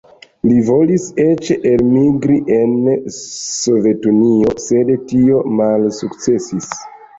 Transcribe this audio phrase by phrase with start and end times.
[0.51, 2.73] Li volis eĉ elmigri en
[3.19, 6.75] Sovetunion, sed tio malsukcesis.